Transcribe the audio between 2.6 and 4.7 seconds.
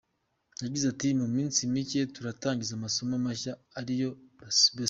amasomo mashya ari yo Bsc.